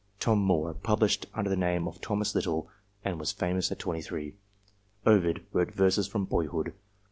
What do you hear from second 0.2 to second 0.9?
Moore